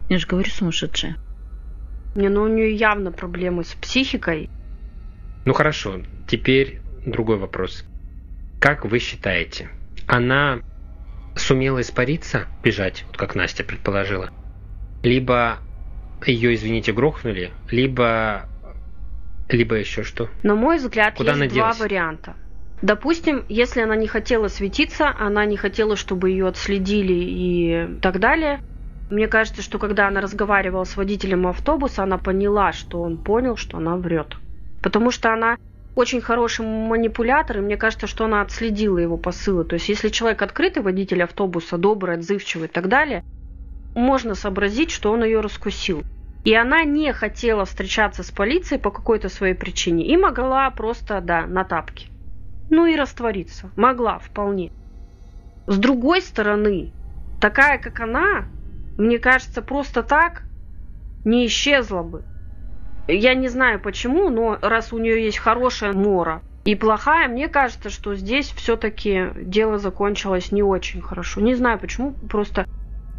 [0.09, 1.17] Я же говорю, сумасшедшая.
[2.15, 4.49] Не, ну у нее явно проблемы с психикой.
[5.45, 7.85] Ну хорошо, теперь другой вопрос.
[8.61, 9.71] Как вы считаете,
[10.07, 10.61] она
[11.37, 14.31] сумела испариться, бежать, вот как Настя предположила,
[15.03, 15.59] либо
[16.29, 18.49] ее, извините, грохнули, либо
[19.49, 20.29] либо еще что?
[20.43, 21.81] На мой взгляд, Куда есть она два делась?
[21.81, 22.35] варианта.
[22.83, 28.61] Допустим, если она не хотела светиться, она не хотела, чтобы ее отследили и так далее.
[29.11, 33.79] Мне кажется, что когда она разговаривала с водителем автобуса, она поняла, что он понял, что
[33.79, 34.37] она врет.
[34.83, 35.57] Потому что она
[35.95, 39.65] очень хороший манипулятор, и мне кажется, что она отследила его посылы.
[39.65, 43.25] То есть, если человек открытый, водитель автобуса, добрый, отзывчивый и так далее,
[43.95, 46.03] можно сообразить, что он ее раскусил.
[46.45, 51.47] И она не хотела встречаться с полицией по какой-то своей причине и могла просто, да,
[51.47, 52.09] на тапке.
[52.71, 53.71] Ну и раствориться.
[53.77, 54.73] Могла вполне.
[55.67, 56.93] С другой стороны,
[57.41, 58.45] такая, как она,
[58.99, 60.43] мне кажется, просто так
[61.25, 62.25] не исчезла бы.
[63.09, 67.91] Я не знаю почему, но раз у нее есть хорошая мора и плохая, мне кажется,
[67.91, 71.43] что здесь все-таки дело закончилось не очень хорошо.
[71.43, 72.67] Не знаю почему, просто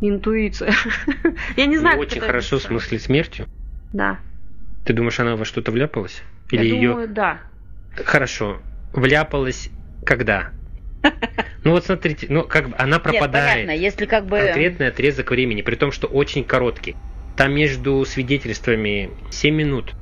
[0.01, 0.73] интуиция.
[1.57, 3.47] Я не знаю, Не как очень хорошо в смысле смертью.
[3.93, 4.19] Да.
[4.85, 6.21] Ты думаешь, она во что-то вляпалась?
[6.51, 6.89] Или Я ее...
[6.89, 7.39] думаю, да.
[7.95, 8.61] Хорошо.
[8.93, 9.69] Вляпалась
[10.05, 10.51] когда?
[11.63, 13.65] Ну вот смотрите, ну как бы она Нет, пропадает.
[13.65, 14.37] понятно, если как бы...
[14.37, 16.95] конкретный отрезок времени, при том, что очень короткий.
[17.35, 19.95] Там между свидетельствами 7 минут.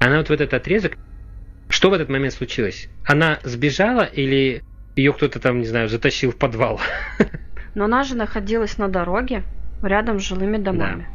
[0.00, 0.96] Она вот в этот отрезок...
[1.68, 2.88] Что в этот момент случилось?
[3.04, 4.64] Она сбежала или
[4.96, 6.80] ее кто-то там, не знаю, затащил в подвал?
[7.78, 9.44] Но она же находилась на дороге
[9.82, 11.06] рядом с жилыми домами.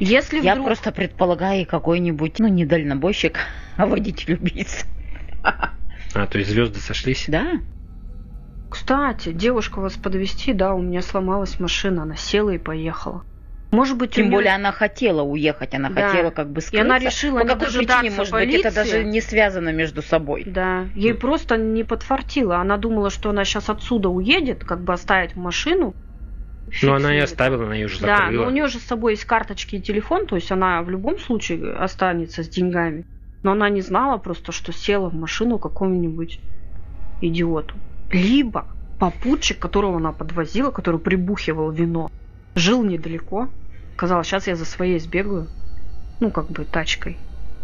[0.00, 0.66] Если Я вдруг...
[0.66, 3.38] просто предполагаю какой-нибудь, ну, не дальнобойщик,
[3.76, 4.86] а водитель-убийца.
[5.44, 7.26] А, то есть звезды сошлись?
[7.28, 7.60] Да?
[8.70, 13.22] Кстати, девушка вас подвести, да, у меня сломалась машина, она села и поехала.
[13.72, 16.06] Может быть, Тем неё- более она хотела уехать, она Да.
[16.08, 16.84] хотела как бы И скрыться.
[16.86, 18.74] она решила По какой причине, может быть, это полиции.
[18.74, 20.42] даже не связано между собой.
[20.44, 21.16] Да, ей Хм.
[21.16, 22.56] просто не подфартило.
[22.58, 25.92] Она думала, что она сейчас отсюда уедет, как бы оставить машину.
[26.66, 27.24] Но Фиг она и знает.
[27.24, 28.42] оставила, она ее уже Да, закрыла.
[28.42, 31.18] но у нее же с собой есть карточки и телефон, то есть она в любом
[31.18, 33.04] случае останется с деньгами.
[33.42, 36.38] Но она не знала просто, что села в машину какому-нибудь
[37.22, 37.74] идиоту.
[38.10, 38.66] Либо
[38.98, 42.08] попутчик, которого она подвозила, который прибухивал вино,
[42.54, 43.48] жил недалеко.
[43.96, 45.48] Сказал, сейчас я за своей сбегаю,
[46.18, 47.18] ну, как бы тачкой,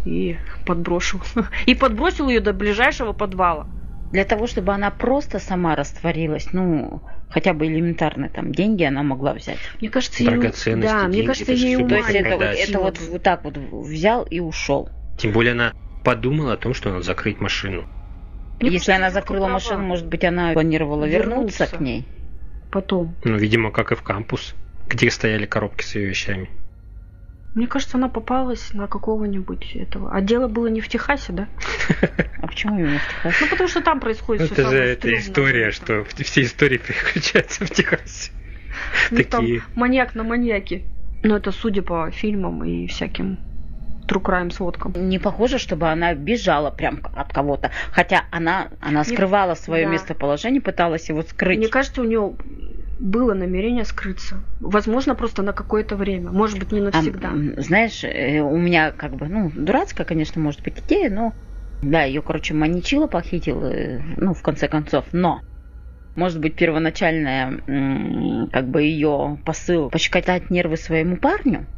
[0.04, 1.20] и подброшу.
[1.66, 3.66] И подбросил ее до ближайшего подвала.
[4.12, 9.34] Для того, чтобы она просто сама растворилась, ну, хотя бы элементарно там деньги она могла
[9.34, 9.58] взять.
[9.80, 10.30] Мне кажется, ей...
[10.30, 13.00] Драгоценности, Да, мне деньги, кажется, это же ей ума То есть это, вот, это вот,
[13.00, 14.88] вот так вот взял и ушел.
[15.18, 15.72] Тем более она
[16.04, 17.84] подумала о том, что надо закрыть машину.
[18.60, 19.52] Мне Если кажется, она закрыла права.
[19.54, 21.76] машину, может быть, она планировала вернуться, Вернуться.
[21.76, 22.06] к ней.
[22.70, 23.14] Потом.
[23.24, 24.54] Ну, видимо, как и в кампус,
[24.88, 26.50] где стояли коробки с ее вещами.
[27.54, 30.12] Мне кажется, она попалась на какого-нибудь этого.
[30.12, 31.48] А дело было не в Техасе, да?
[32.40, 33.36] А почему именно в Техасе?
[33.40, 37.66] Ну, потому что там происходит всё Это же самое эта история, что все истории переключаются
[37.66, 38.30] в Техасе.
[39.10, 39.62] У них там Такие.
[39.74, 40.84] маньяк на маньяке.
[41.24, 43.38] Но это судя по фильмам и всяким
[44.06, 44.92] true crime сводкам.
[45.08, 47.70] Не похоже, чтобы она бежала прям от кого-то.
[47.90, 49.92] Хотя она, она скрывала свое да.
[49.92, 51.58] местоположение, пыталась его скрыть.
[51.58, 52.34] Мне кажется, у нее
[52.98, 54.44] было намерение скрыться.
[54.60, 56.30] Возможно, просто на какое-то время.
[56.30, 57.28] Может быть, не А, навсегда.
[57.28, 61.32] м, знаешь, э, у меня как бы, ну, дурацкая, конечно, может быть, идея, но
[61.82, 65.40] да, ее, короче, маничила, похитил, э, ну, в конце концов, но
[66.16, 67.62] может быть, первоначальная,
[68.52, 71.68] как бы, ее посыл пощекотать нервы своему парню,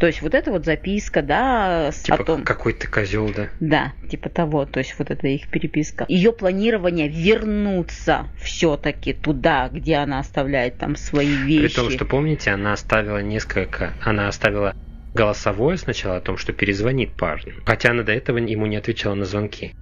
[0.00, 3.50] то есть вот эта вот записка, да, с- Типа о том, какой ты козел, да?
[3.60, 6.06] да, типа того, то есть вот это их переписка.
[6.08, 11.74] Ее планирование вернуться все-таки туда, где она оставляет там свои вещи.
[11.74, 14.72] При том, что помните, она оставила несколько, она оставила
[15.12, 19.26] голосовое сначала о том, что перезвонит парню, хотя она до этого ему не отвечала на
[19.26, 19.74] звонки.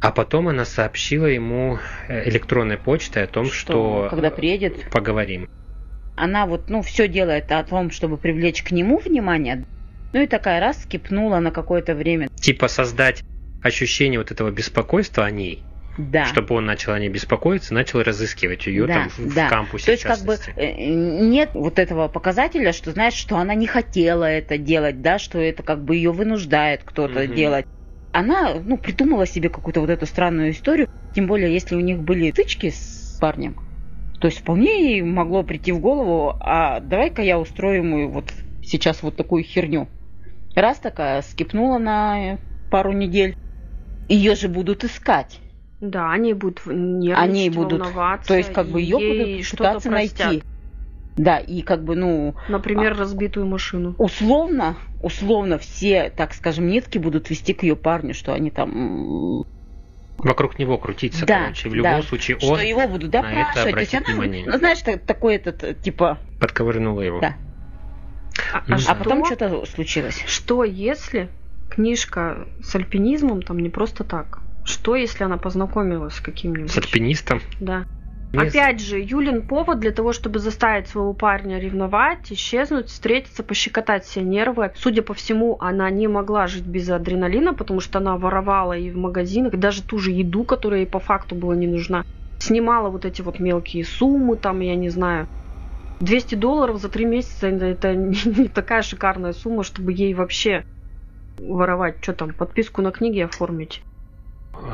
[0.00, 5.46] А потом она сообщила ему э, электронной почтой о том, что, когда приедет, поговорим.
[6.16, 9.64] Она вот, ну, все делает о том, чтобы привлечь к нему внимание.
[10.12, 12.28] Ну и такая раз скипнула на какое-то время.
[12.40, 13.22] Типа создать
[13.60, 15.64] ощущение вот этого беспокойства о ней,
[15.98, 16.26] Да.
[16.26, 19.46] чтобы он начал о ней беспокоиться, начал разыскивать ее Да, там в, да.
[19.46, 19.86] в кампусе.
[19.86, 24.24] То есть как бы э, нет вот этого показателя, что знаешь, что она не хотела
[24.24, 27.34] это делать, да, что это как бы ее вынуждает кто-то Мгм.
[27.34, 27.64] делать.
[28.12, 32.30] Она, ну, придумала себе какую-то вот эту странную историю, тем более, если у них были
[32.30, 33.56] тычки с парнем,
[34.20, 39.02] то есть вполне ей могло прийти в голову, а давай-ка я устрою ему вот сейчас
[39.02, 39.88] вот такую херню.
[40.54, 42.38] Раз такая скипнула на
[42.70, 43.34] пару недель,
[44.08, 45.40] ее же будут искать.
[45.80, 48.28] Да, они будут нервничать, Они будут- волноваться.
[48.28, 50.26] То есть, как бы ее будут пытаться простят.
[50.28, 50.42] найти.
[51.16, 52.96] Да, и как бы, ну, Например, А.
[52.96, 53.94] разбитую машину.
[53.98, 59.44] условно, условно все, так скажем, нитки будут вести к ее парню, что они там
[60.24, 61.68] Вокруг него крутиться, Да, короче.
[61.68, 62.02] В любом да.
[62.02, 63.74] случае Что он его будут на это допрашивать.
[63.74, 64.44] То есть она, внимание.
[64.46, 66.18] ну, знаешь, так- такой этот, э, типа...
[66.40, 67.20] подковырнула его.
[67.20, 67.36] Да.
[68.52, 68.76] А, а.
[68.88, 70.24] А потом что- что-то случилось.
[70.26, 71.28] Что если
[71.68, 74.40] книжка с альпинизмом там не просто так?
[74.64, 76.70] Что если она познакомилась с каким-нибудь?
[76.72, 77.42] С альпинистом.
[77.60, 77.84] Да.
[78.34, 84.04] Мне Опять же, Юлин повод для того, чтобы заставить своего парня ревновать, исчезнуть, встретиться, пощекотать
[84.04, 84.72] все нервы.
[84.74, 88.96] Судя по всему, она не могла жить без адреналина, потому что она воровала и в
[88.96, 92.02] магазинах, даже ту же еду, которая ей по факту была не нужна.
[92.40, 95.28] Снимала вот эти вот мелкие суммы, там, я не знаю,
[96.00, 100.64] 200 долларов за три месяца это- не, такая шикарная сумма, чтобы ей вообще
[101.38, 101.98] воровать.
[102.00, 103.80] Что там, подписку на книги оформить?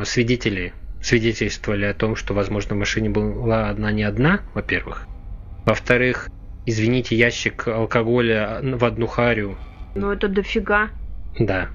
[0.04, 5.06] свидетели свидетельствовали о том, что, возможно, в машине была одна не одна, во-первых.
[5.64, 6.28] Во-вторых,
[6.66, 9.56] извините, ящик алкоголя в одну харю.
[9.94, 10.90] Ну это дофига.
[11.38, 11.68] Да.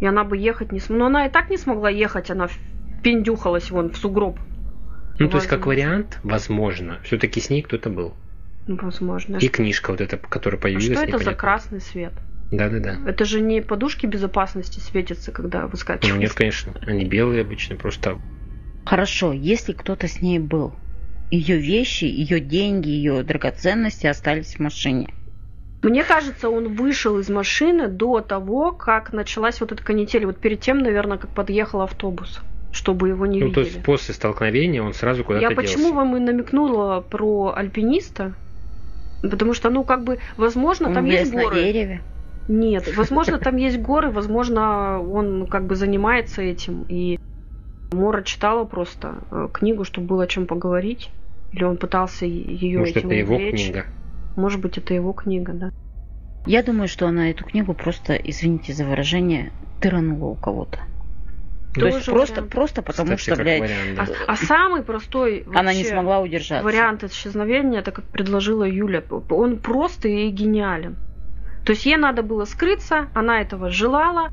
[0.00, 0.98] И она бы ехать не смогла.
[1.04, 2.48] Но она и так не смогла ехать, она
[3.02, 4.38] пиндюхалась вон в сугроб.
[5.18, 8.14] Ну, то есть, как вариант, возможно, все-таки с ней кто-то был.
[8.66, 9.36] Ну, возможно.
[9.38, 10.84] И книжка вот эта, которая А появилась.
[10.84, 11.34] что это за непонятно.
[11.40, 12.12] красный свет?
[12.50, 12.98] Да-да-да.
[13.08, 16.18] Это же не подушки безопасности светятся, когда Ну, выскакивают.
[16.20, 16.72] нет, конечно.
[16.86, 18.18] Они белые обычно, просто
[18.86, 20.72] Хорошо, если кто-то с ней был,
[21.30, 25.08] ее вещи, ее деньги, ее драгоценности остались в машине.
[25.82, 30.26] Мне кажется, он вышел из машины до того, как началась вот эта канитель.
[30.26, 32.40] Вот перед тем, наверное, как подъехал автобус,
[32.72, 33.74] чтобы его не Ну, то видели.
[33.74, 35.94] есть после столкновения он сразу куда-то Я почему делся.
[35.94, 38.34] вам и намекнула про альпиниста?
[39.22, 41.56] Потому что, ну, как бы, возможно, Он там есть на горы.
[41.64, 42.02] дереве.
[42.48, 46.84] Нет, возможно, там есть горы, возможно, он как бы занимается этим.
[46.88, 47.18] И
[47.92, 51.10] Мора читала просто э, книгу, чтобы было о чем поговорить.
[51.52, 53.86] Или он пытался ее Может, это его книга.
[54.34, 55.70] Может быть, это его книга, да.
[56.44, 60.78] Я думаю, что она эту книгу просто, извините за выражение, тыранула у кого-то.
[61.74, 62.52] То есть просто, вариант.
[62.52, 64.12] просто потому Кстати, что, блядь, вариант, А, да.
[64.28, 66.64] а самый простой она не смогла удержаться.
[66.64, 69.02] вариант исчезновения, это как предложила Юля.
[69.28, 70.96] Он просто и гениален.
[71.64, 74.30] То есть ей надо было скрыться, она этого желала.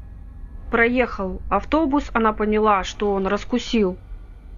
[0.74, 3.96] Проехал автобус, она поняла, что он раскусил,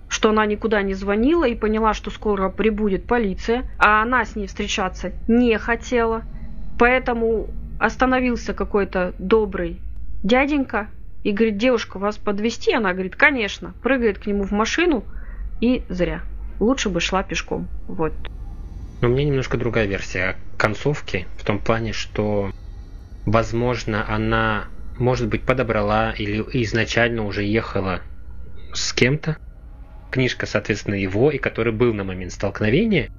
[0.07, 4.47] что она никуда не звонила и поняла, что скоро прибудет полиция, а она с ней
[4.47, 6.23] встречаться не хотела.
[6.79, 7.47] Поэтому
[7.81, 9.81] остановился какой-то добрый
[10.23, 10.87] дяденька
[11.23, 12.73] и говорит, девушка, вас подвести?
[12.73, 13.73] Она говорит, конечно.
[13.83, 15.03] Прыгает к нему в машину
[15.59, 16.21] и зря.
[16.61, 17.67] Лучше бы шла пешком.
[17.89, 18.13] Вот.
[19.01, 22.51] Но у меня немножко другая версия концовки, в том плане, что,
[23.25, 28.01] возможно, она, может быть, подобрала или изначально уже ехала
[28.73, 29.37] с кем-то.
[30.11, 33.09] Книжка, соответственно, его, и который был на момент столкновения.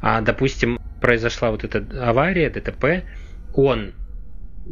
[0.00, 3.04] А, допустим, произошла вот эта авария, ДТП,
[3.54, 3.92] он,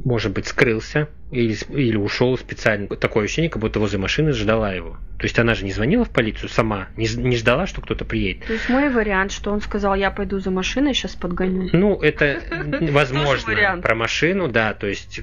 [0.04, 2.88] может быть, скрылся или, или ушел специально.
[2.88, 4.98] Такое ощущение, как будто возле машины ждала его.
[5.18, 8.46] То есть она же не звонила в полицию сама, не, не ждала, что кто-то приедет.
[8.46, 11.68] То есть мой вариант, что он сказал, я пойду за машиной, сейчас подгоню.
[11.72, 12.40] Ну, это
[12.90, 13.78] возможно.
[13.82, 15.20] Про машину, да, то есть,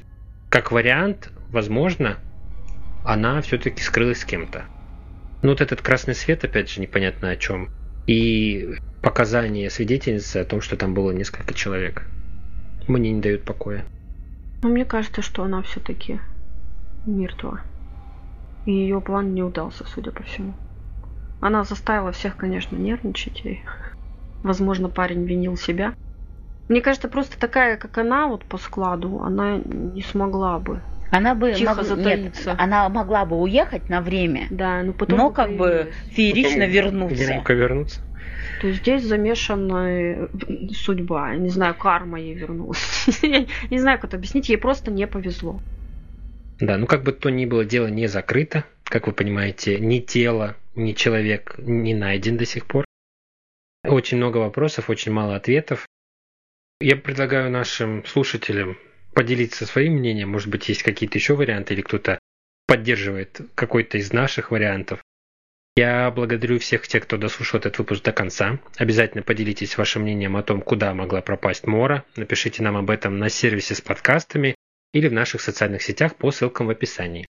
[0.50, 2.18] как вариант, возможно,
[3.04, 4.66] она все-таки скрылась с кем-то.
[5.42, 7.70] Ну, вот этот красный свет, опять же, непонятно о чем.
[8.08, 12.08] И показания свидетельницы о том, что там было несколько человек.
[12.88, 13.86] Мне не дают покоя.
[14.64, 16.20] Но мне кажется, что она все-таки
[17.06, 17.62] мертва.
[18.66, 20.54] И ее план не удался, судя по всему.
[21.40, 23.46] Она заставила всех, конечно, нервничать.
[23.46, 23.62] И,
[24.44, 25.94] возможно, парень винил себя.
[26.68, 30.82] Мне кажется, просто такая, как она, вот по складу, она не смогла бы.
[31.10, 32.50] Она бы Тихо мог- затаиться.
[32.52, 36.66] Нет, она могла бы уехать на время, Да, но потом но бы как бы феерично
[36.66, 37.26] Потом вернуться.
[37.26, 38.02] Громко вернуться.
[38.62, 40.28] То есть здесь замешана э,
[40.74, 41.32] судьба.
[41.32, 43.08] Я не знаю, карма ей вернулась.
[43.70, 44.50] Не знаю, как это объяснить.
[44.50, 45.60] Ей просто не повезло.
[46.60, 48.64] Да, ну как бы то ни было, дело не закрыто.
[48.84, 52.86] Как вы понимаете, ни тело, ни человек не найден до сих пор.
[53.84, 55.86] Очень много вопросов, очень мало ответов.
[56.80, 58.78] Я предлагаю нашим слушателям
[59.14, 60.30] поделиться своим мнением.
[60.30, 62.20] Может быть, есть какие-то еще варианты, или кто-то
[62.68, 65.04] поддерживает какой-то из наших вариантов.
[65.76, 68.60] Я благодарю всех тех, кто дослушал этот выпуск до конца.
[68.78, 72.04] Обязательно поделитесь вашим мнением о том, куда могла пропасть Мора.
[72.16, 74.56] Напишите нам об этом на сервисе с подкастами
[74.94, 77.26] или в наших социальных сетях по ссылкам в описании.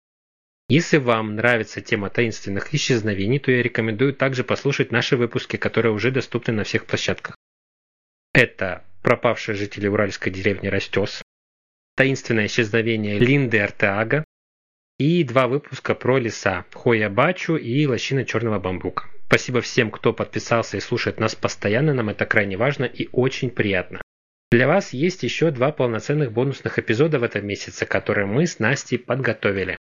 [0.70, 6.10] Если вам нравится тема таинственных исчезновений, то я рекомендую также послушать наши выпуски, которые уже
[6.10, 7.36] доступны на всех площадках.
[8.34, 11.22] Это «Пропавшие жители уральской деревни Растес»,
[11.96, 14.26] «Таинственное исчезновение Линды Артеага»
[14.98, 19.06] и два выпуска про леса «Хоя Бачу» и «Лощина черного бамбука».
[19.28, 24.02] Спасибо всем, кто подписался и слушает нас постоянно, нам это крайне важно и очень приятно.
[24.52, 28.98] Для вас есть еще два полноценных бонусных эпизода в этом месяце, которые мы с Настей
[28.98, 29.78] подготовили.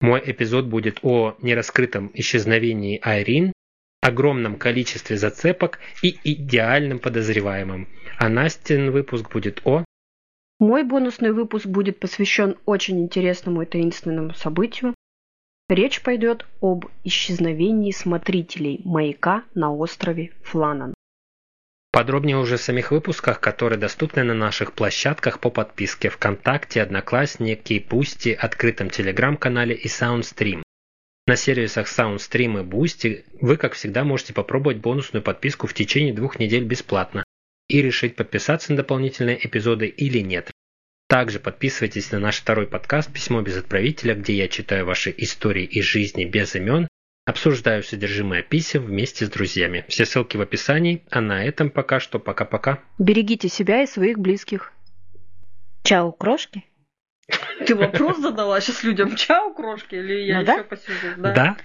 [0.00, 3.52] Мой эпизод будет о нераскрытом исчезновении Айрин,
[4.00, 7.88] огромном количестве зацепок и идеальном подозреваемом.
[8.18, 9.84] А Настин выпуск будет о...
[10.58, 14.94] Мой бонусный выпуск будет посвящен очень интересному и таинственному событию.
[15.68, 20.94] Речь пойдет об исчезновении смотрителей маяка на острове Фланан.
[21.92, 28.32] Подробнее уже в самих выпусках, которые доступны на наших площадках по подписке ВКонтакте, Одноклассники, Пусти,
[28.32, 30.62] открытом Телеграм-канале и Soundstream.
[31.30, 36.40] На сервисах Soundstream и Boosty вы, как всегда, можете попробовать бонусную подписку в течение двух
[36.40, 37.22] недель бесплатно
[37.68, 40.50] и решить, подписаться на дополнительные эпизоды или нет.
[41.08, 45.84] Также подписывайтесь на наш второй подкаст «Письмо без отправителя», где я читаю ваши истории из
[45.84, 46.88] жизни без имен
[47.26, 49.84] Обсуждаю содержимое писем вместе с друзьями.
[49.86, 52.80] Все ссылки в описании, а на этом пока что пока-пока.
[52.98, 54.72] Берегите себя и своих близких.
[55.84, 56.64] Чао, крошки.
[57.66, 59.16] Ты вопрос задала сейчас людям.
[59.16, 60.64] Чао, крошки, или я Ну еще да.
[60.64, 61.06] посижу?
[61.16, 61.56] Да?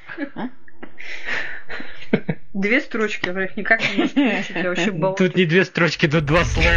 [2.53, 5.29] Две строчки, я их никак не могу включить, я вообще балдею.
[5.29, 6.69] Тут не две строчки, тут два слова.